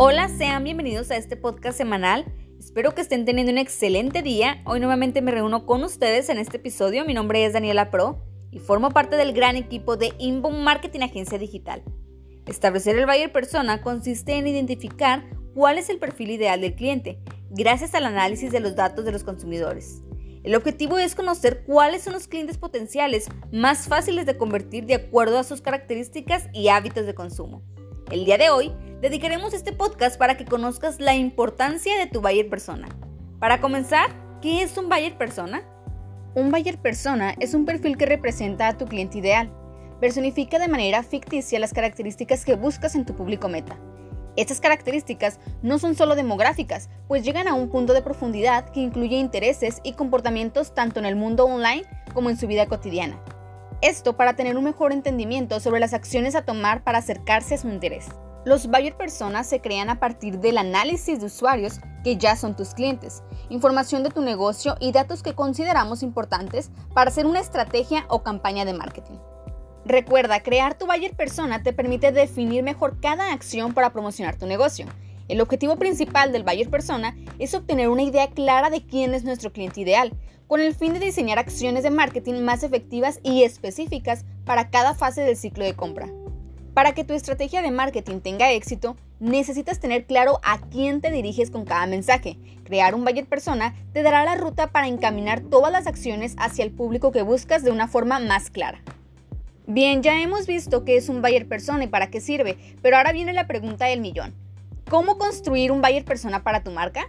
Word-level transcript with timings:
Hola, 0.00 0.28
sean 0.28 0.62
bienvenidos 0.62 1.10
a 1.10 1.16
este 1.16 1.36
podcast 1.36 1.76
semanal. 1.76 2.24
Espero 2.56 2.94
que 2.94 3.00
estén 3.00 3.24
teniendo 3.24 3.50
un 3.50 3.58
excelente 3.58 4.22
día. 4.22 4.62
Hoy 4.64 4.78
nuevamente 4.78 5.22
me 5.22 5.32
reúno 5.32 5.66
con 5.66 5.82
ustedes 5.82 6.28
en 6.28 6.38
este 6.38 6.58
episodio. 6.58 7.04
Mi 7.04 7.14
nombre 7.14 7.44
es 7.44 7.52
Daniela 7.52 7.90
Pro 7.90 8.24
y 8.52 8.60
formo 8.60 8.90
parte 8.90 9.16
del 9.16 9.32
gran 9.32 9.56
equipo 9.56 9.96
de 9.96 10.12
Inbound 10.20 10.62
Marketing 10.62 11.00
Agencia 11.00 11.36
Digital. 11.36 11.82
Establecer 12.46 12.96
el 12.96 13.06
buyer 13.06 13.32
persona 13.32 13.82
consiste 13.82 14.34
en 14.34 14.46
identificar 14.46 15.24
cuál 15.52 15.78
es 15.78 15.88
el 15.88 15.98
perfil 15.98 16.30
ideal 16.30 16.60
del 16.60 16.76
cliente, 16.76 17.18
gracias 17.50 17.92
al 17.96 18.04
análisis 18.04 18.52
de 18.52 18.60
los 18.60 18.76
datos 18.76 19.04
de 19.04 19.10
los 19.10 19.24
consumidores. 19.24 20.04
El 20.44 20.54
objetivo 20.54 20.98
es 20.98 21.16
conocer 21.16 21.64
cuáles 21.66 22.02
son 22.02 22.12
los 22.12 22.28
clientes 22.28 22.56
potenciales 22.56 23.26
más 23.50 23.88
fáciles 23.88 24.26
de 24.26 24.36
convertir 24.36 24.86
de 24.86 24.94
acuerdo 24.94 25.40
a 25.40 25.44
sus 25.44 25.60
características 25.60 26.46
y 26.54 26.68
hábitos 26.68 27.04
de 27.04 27.16
consumo. 27.16 27.64
El 28.12 28.24
día 28.24 28.38
de 28.38 28.48
hoy 28.50 28.72
dedicaremos 29.00 29.54
este 29.54 29.72
podcast 29.72 30.18
para 30.18 30.36
que 30.36 30.44
conozcas 30.44 30.98
la 30.98 31.14
importancia 31.14 31.96
de 31.98 32.06
tu 32.06 32.20
buyer 32.20 32.48
persona. 32.48 32.88
Para 33.38 33.60
comenzar, 33.60 34.10
¿qué 34.42 34.62
es 34.62 34.76
un 34.76 34.88
buyer 34.88 35.16
persona? 35.16 35.62
Un 36.34 36.50
buyer 36.50 36.78
persona 36.78 37.34
es 37.38 37.54
un 37.54 37.64
perfil 37.64 37.96
que 37.96 38.06
representa 38.06 38.66
a 38.66 38.76
tu 38.76 38.86
cliente 38.86 39.18
ideal. 39.18 39.52
Personifica 40.00 40.58
de 40.58 40.68
manera 40.68 41.02
ficticia 41.02 41.60
las 41.60 41.72
características 41.72 42.44
que 42.44 42.56
buscas 42.56 42.96
en 42.96 43.04
tu 43.04 43.14
público 43.14 43.48
meta. 43.48 43.78
Estas 44.36 44.60
características 44.60 45.40
no 45.62 45.78
son 45.78 45.94
solo 45.94 46.14
demográficas, 46.14 46.90
pues 47.08 47.24
llegan 47.24 47.48
a 47.48 47.54
un 47.54 47.70
punto 47.70 47.94
de 47.94 48.02
profundidad 48.02 48.70
que 48.70 48.80
incluye 48.80 49.16
intereses 49.16 49.80
y 49.82 49.92
comportamientos 49.94 50.74
tanto 50.74 51.00
en 51.00 51.06
el 51.06 51.16
mundo 51.16 51.44
online 51.44 51.84
como 52.14 52.30
en 52.30 52.36
su 52.36 52.46
vida 52.46 52.66
cotidiana. 52.66 53.20
Esto 53.80 54.16
para 54.16 54.34
tener 54.34 54.56
un 54.56 54.64
mejor 54.64 54.92
entendimiento 54.92 55.60
sobre 55.60 55.80
las 55.80 55.94
acciones 55.94 56.34
a 56.34 56.44
tomar 56.44 56.82
para 56.82 56.98
acercarse 56.98 57.54
a 57.54 57.58
su 57.58 57.68
interés. 57.68 58.08
Los 58.48 58.68
buyer 58.68 58.96
personas 58.96 59.46
se 59.46 59.60
crean 59.60 59.90
a 59.90 60.00
partir 60.00 60.38
del 60.38 60.56
análisis 60.56 61.20
de 61.20 61.26
usuarios 61.26 61.80
que 62.02 62.16
ya 62.16 62.34
son 62.34 62.56
tus 62.56 62.72
clientes, 62.72 63.22
información 63.50 64.02
de 64.02 64.08
tu 64.08 64.22
negocio 64.22 64.74
y 64.80 64.90
datos 64.90 65.22
que 65.22 65.34
consideramos 65.34 66.02
importantes 66.02 66.70
para 66.94 67.10
hacer 67.10 67.26
una 67.26 67.40
estrategia 67.40 68.06
o 68.08 68.22
campaña 68.22 68.64
de 68.64 68.72
marketing. 68.72 69.16
Recuerda, 69.84 70.42
crear 70.42 70.78
tu 70.78 70.86
buyer 70.86 71.14
persona 71.14 71.62
te 71.62 71.74
permite 71.74 72.10
definir 72.10 72.62
mejor 72.62 72.98
cada 73.02 73.34
acción 73.34 73.74
para 73.74 73.92
promocionar 73.92 74.38
tu 74.38 74.46
negocio. 74.46 74.86
El 75.28 75.42
objetivo 75.42 75.76
principal 75.76 76.32
del 76.32 76.42
buyer 76.42 76.70
persona 76.70 77.14
es 77.38 77.52
obtener 77.52 77.90
una 77.90 78.00
idea 78.00 78.30
clara 78.30 78.70
de 78.70 78.82
quién 78.82 79.12
es 79.12 79.24
nuestro 79.24 79.52
cliente 79.52 79.82
ideal, 79.82 80.14
con 80.46 80.60
el 80.62 80.74
fin 80.74 80.94
de 80.94 81.00
diseñar 81.00 81.38
acciones 81.38 81.82
de 81.82 81.90
marketing 81.90 82.40
más 82.40 82.62
efectivas 82.62 83.20
y 83.22 83.42
específicas 83.42 84.24
para 84.46 84.70
cada 84.70 84.94
fase 84.94 85.20
del 85.20 85.36
ciclo 85.36 85.66
de 85.66 85.76
compra. 85.76 86.08
Para 86.78 86.92
que 86.92 87.02
tu 87.02 87.12
estrategia 87.12 87.60
de 87.60 87.72
marketing 87.72 88.20
tenga 88.20 88.52
éxito, 88.52 88.96
necesitas 89.18 89.80
tener 89.80 90.06
claro 90.06 90.38
a 90.44 90.60
quién 90.60 91.00
te 91.00 91.10
diriges 91.10 91.50
con 91.50 91.64
cada 91.64 91.88
mensaje. 91.88 92.38
Crear 92.62 92.94
un 92.94 93.04
buyer 93.04 93.26
persona 93.26 93.74
te 93.92 94.04
dará 94.04 94.24
la 94.24 94.36
ruta 94.36 94.68
para 94.68 94.86
encaminar 94.86 95.40
todas 95.40 95.72
las 95.72 95.88
acciones 95.88 96.36
hacia 96.38 96.64
el 96.64 96.70
público 96.70 97.10
que 97.10 97.22
buscas 97.22 97.64
de 97.64 97.72
una 97.72 97.88
forma 97.88 98.20
más 98.20 98.50
clara. 98.50 98.80
Bien, 99.66 100.04
ya 100.04 100.22
hemos 100.22 100.46
visto 100.46 100.84
qué 100.84 100.96
es 100.96 101.08
un 101.08 101.20
buyer 101.20 101.48
persona 101.48 101.82
y 101.82 101.88
para 101.88 102.10
qué 102.10 102.20
sirve, 102.20 102.56
pero 102.80 102.96
ahora 102.96 103.10
viene 103.10 103.32
la 103.32 103.48
pregunta 103.48 103.86
del 103.86 104.00
millón. 104.00 104.32
¿Cómo 104.88 105.18
construir 105.18 105.72
un 105.72 105.82
buyer 105.82 106.04
persona 106.04 106.44
para 106.44 106.62
tu 106.62 106.70
marca? 106.70 107.08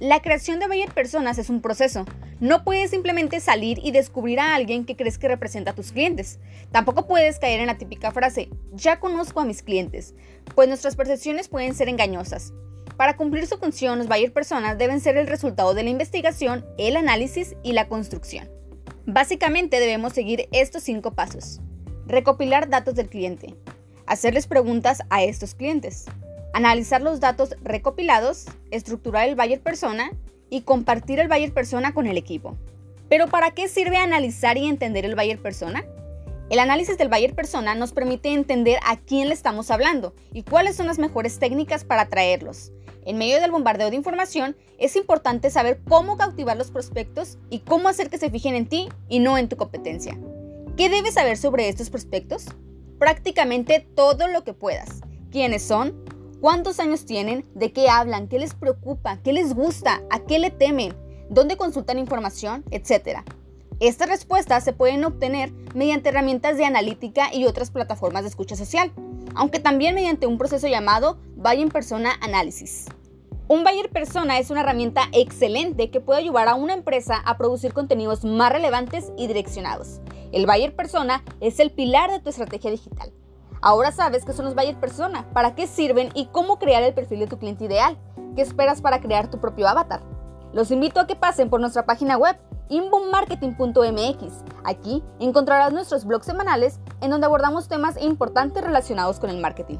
La 0.00 0.22
creación 0.22 0.60
de 0.60 0.68
buyer 0.68 0.92
personas 0.92 1.38
es 1.38 1.50
un 1.50 1.60
proceso. 1.60 2.04
No 2.38 2.62
puedes 2.62 2.90
simplemente 2.90 3.40
salir 3.40 3.80
y 3.82 3.90
descubrir 3.90 4.38
a 4.38 4.54
alguien 4.54 4.84
que 4.84 4.94
crees 4.94 5.18
que 5.18 5.26
representa 5.26 5.72
a 5.72 5.74
tus 5.74 5.90
clientes. 5.90 6.38
Tampoco 6.70 7.08
puedes 7.08 7.40
caer 7.40 7.58
en 7.58 7.66
la 7.66 7.78
típica 7.78 8.12
frase, 8.12 8.48
ya 8.72 9.00
conozco 9.00 9.40
a 9.40 9.44
mis 9.44 9.60
clientes, 9.60 10.14
pues 10.54 10.68
nuestras 10.68 10.94
percepciones 10.94 11.48
pueden 11.48 11.74
ser 11.74 11.88
engañosas. 11.88 12.52
Para 12.96 13.16
cumplir 13.16 13.48
su 13.48 13.58
función, 13.58 13.98
los 13.98 14.06
buyer 14.06 14.32
personas 14.32 14.78
deben 14.78 15.00
ser 15.00 15.16
el 15.16 15.26
resultado 15.26 15.74
de 15.74 15.82
la 15.82 15.90
investigación, 15.90 16.64
el 16.78 16.96
análisis 16.96 17.56
y 17.64 17.72
la 17.72 17.88
construcción. 17.88 18.48
Básicamente 19.04 19.80
debemos 19.80 20.12
seguir 20.12 20.48
estos 20.52 20.84
cinco 20.84 21.14
pasos. 21.14 21.60
Recopilar 22.06 22.68
datos 22.68 22.94
del 22.94 23.08
cliente. 23.08 23.56
Hacerles 24.06 24.46
preguntas 24.46 25.02
a 25.10 25.24
estos 25.24 25.56
clientes 25.56 26.06
analizar 26.52 27.00
los 27.00 27.20
datos 27.20 27.54
recopilados, 27.62 28.46
estructurar 28.70 29.28
el 29.28 29.34
buyer 29.34 29.60
persona 29.60 30.10
y 30.50 30.62
compartir 30.62 31.20
el 31.20 31.28
buyer 31.28 31.52
persona 31.52 31.92
con 31.94 32.06
el 32.06 32.16
equipo. 32.16 32.56
Pero 33.08 33.28
¿para 33.28 33.52
qué 33.52 33.68
sirve 33.68 33.96
analizar 33.96 34.56
y 34.56 34.66
entender 34.66 35.04
el 35.04 35.14
buyer 35.14 35.40
persona? 35.40 35.84
El 36.50 36.58
análisis 36.60 36.96
del 36.96 37.08
buyer 37.08 37.34
persona 37.34 37.74
nos 37.74 37.92
permite 37.92 38.32
entender 38.32 38.78
a 38.86 38.96
quién 38.96 39.28
le 39.28 39.34
estamos 39.34 39.70
hablando 39.70 40.14
y 40.32 40.44
cuáles 40.44 40.76
son 40.76 40.86
las 40.86 40.98
mejores 40.98 41.38
técnicas 41.38 41.84
para 41.84 42.02
atraerlos. 42.02 42.72
En 43.04 43.18
medio 43.18 43.40
del 43.40 43.50
bombardeo 43.50 43.90
de 43.90 43.96
información, 43.96 44.56
es 44.78 44.96
importante 44.96 45.50
saber 45.50 45.80
cómo 45.88 46.16
cautivar 46.16 46.56
los 46.56 46.70
prospectos 46.70 47.38
y 47.50 47.60
cómo 47.60 47.88
hacer 47.88 48.10
que 48.10 48.18
se 48.18 48.30
fijen 48.30 48.54
en 48.54 48.66
ti 48.66 48.88
y 49.08 49.18
no 49.18 49.36
en 49.36 49.48
tu 49.48 49.56
competencia. 49.56 50.18
¿Qué 50.76 50.88
debes 50.88 51.14
saber 51.14 51.36
sobre 51.36 51.68
estos 51.68 51.90
prospectos? 51.90 52.46
Prácticamente 52.98 53.80
todo 53.94 54.28
lo 54.28 54.44
que 54.44 54.54
puedas. 54.54 55.00
¿Quiénes 55.30 55.62
son? 55.62 56.04
¿Cuántos 56.40 56.78
años 56.78 57.04
tienen? 57.04 57.44
¿De 57.56 57.72
qué 57.72 57.88
hablan? 57.88 58.28
¿Qué 58.28 58.38
les 58.38 58.54
preocupa? 58.54 59.18
¿Qué 59.24 59.32
les 59.32 59.54
gusta? 59.54 60.02
¿A 60.08 60.20
qué 60.20 60.38
le 60.38 60.50
temen? 60.50 60.94
¿Dónde 61.28 61.56
consultan 61.56 61.98
información? 61.98 62.64
Etcétera. 62.70 63.24
Estas 63.80 64.08
respuestas 64.08 64.62
se 64.62 64.72
pueden 64.72 65.04
obtener 65.04 65.50
mediante 65.74 66.10
herramientas 66.10 66.56
de 66.56 66.64
analítica 66.64 67.34
y 67.34 67.46
otras 67.46 67.72
plataformas 67.72 68.22
de 68.22 68.28
escucha 68.28 68.54
social, 68.54 68.92
aunque 69.34 69.58
también 69.58 69.96
mediante 69.96 70.28
un 70.28 70.38
proceso 70.38 70.68
llamado 70.68 71.18
Buyer 71.34 71.70
Persona 71.70 72.12
Analysis. 72.20 72.86
Un 73.48 73.64
Buyer 73.64 73.90
Persona 73.90 74.38
es 74.38 74.50
una 74.50 74.60
herramienta 74.60 75.08
excelente 75.12 75.90
que 75.90 76.00
puede 76.00 76.20
ayudar 76.20 76.46
a 76.46 76.54
una 76.54 76.74
empresa 76.74 77.16
a 77.16 77.36
producir 77.36 77.72
contenidos 77.72 78.24
más 78.24 78.52
relevantes 78.52 79.10
y 79.16 79.26
direccionados. 79.26 80.00
El 80.30 80.46
Buyer 80.46 80.76
Persona 80.76 81.24
es 81.40 81.58
el 81.58 81.72
pilar 81.72 82.12
de 82.12 82.20
tu 82.20 82.30
estrategia 82.30 82.70
digital. 82.70 83.12
Ahora 83.60 83.92
sabes 83.92 84.24
qué 84.24 84.32
son 84.32 84.44
los 84.44 84.54
buyer 84.54 84.76
persona, 84.78 85.26
para 85.32 85.54
qué 85.54 85.66
sirven 85.66 86.10
y 86.14 86.26
cómo 86.26 86.58
crear 86.58 86.82
el 86.82 86.94
perfil 86.94 87.20
de 87.20 87.26
tu 87.26 87.38
cliente 87.38 87.64
ideal. 87.64 87.98
¿Qué 88.36 88.42
esperas 88.42 88.80
para 88.80 89.00
crear 89.00 89.30
tu 89.30 89.40
propio 89.40 89.66
avatar? 89.68 90.00
Los 90.52 90.70
invito 90.70 91.00
a 91.00 91.06
que 91.06 91.16
pasen 91.16 91.50
por 91.50 91.60
nuestra 91.60 91.84
página 91.84 92.16
web 92.16 92.36
inboommarketing.mx. 92.68 94.44
Aquí 94.64 95.02
encontrarás 95.18 95.72
nuestros 95.72 96.04
blogs 96.04 96.26
semanales 96.26 96.78
en 97.00 97.10
donde 97.10 97.26
abordamos 97.26 97.68
temas 97.68 98.00
importantes 98.00 98.62
relacionados 98.62 99.18
con 99.18 99.30
el 99.30 99.40
marketing. 99.40 99.78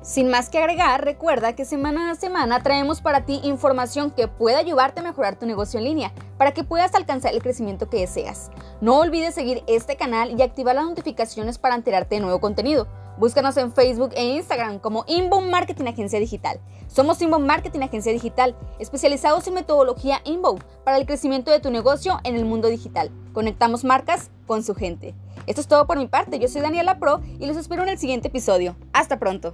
Sin 0.00 0.30
más 0.30 0.48
que 0.48 0.58
agregar, 0.58 1.04
recuerda 1.04 1.54
que 1.54 1.64
semana 1.64 2.10
a 2.10 2.14
semana 2.14 2.62
traemos 2.62 3.02
para 3.02 3.26
ti 3.26 3.40
información 3.42 4.10
que 4.12 4.28
puede 4.28 4.56
ayudarte 4.56 5.00
a 5.00 5.02
mejorar 5.02 5.38
tu 5.38 5.44
negocio 5.44 5.78
en 5.78 5.84
línea 5.84 6.12
para 6.38 6.52
que 6.52 6.64
puedas 6.64 6.94
alcanzar 6.94 7.34
el 7.34 7.42
crecimiento 7.42 7.90
que 7.90 7.98
deseas. 7.98 8.50
No 8.80 9.00
olvides 9.00 9.34
seguir 9.34 9.64
este 9.66 9.96
canal 9.96 10.38
y 10.38 10.42
activar 10.42 10.76
las 10.76 10.86
notificaciones 10.86 11.58
para 11.58 11.74
enterarte 11.74 12.14
de 12.14 12.20
nuevo 12.22 12.40
contenido. 12.40 12.86
Búscanos 13.18 13.56
en 13.56 13.72
Facebook 13.72 14.12
e 14.14 14.36
Instagram 14.36 14.78
como 14.78 15.04
Inbound 15.08 15.50
Marketing 15.50 15.86
Agencia 15.86 16.20
Digital. 16.20 16.60
Somos 16.86 17.20
Inbound 17.20 17.44
Marketing 17.46 17.80
Agencia 17.80 18.12
Digital, 18.12 18.54
especializados 18.78 19.44
en 19.48 19.54
metodología 19.54 20.20
Inbound 20.24 20.62
para 20.84 20.98
el 20.98 21.06
crecimiento 21.06 21.50
de 21.50 21.58
tu 21.58 21.72
negocio 21.72 22.20
en 22.22 22.36
el 22.36 22.44
mundo 22.44 22.68
digital. 22.68 23.10
Conectamos 23.32 23.82
marcas 23.82 24.30
con 24.46 24.62
su 24.62 24.76
gente. 24.76 25.16
Esto 25.48 25.60
es 25.60 25.66
todo 25.66 25.88
por 25.88 25.98
mi 25.98 26.06
parte. 26.06 26.38
Yo 26.38 26.46
soy 26.46 26.62
Daniela 26.62 27.00
Pro 27.00 27.20
y 27.40 27.46
los 27.46 27.56
espero 27.56 27.82
en 27.82 27.88
el 27.88 27.98
siguiente 27.98 28.28
episodio. 28.28 28.76
Hasta 28.92 29.18
pronto. 29.18 29.52